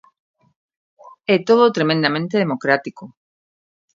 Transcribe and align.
¡É 1.35 1.37
todo 1.47 1.73
tremendamente 1.77 2.41
democrático! 2.43 3.03